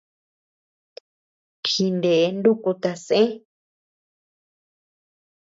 [1.69, 3.21] Jine nuku tasé.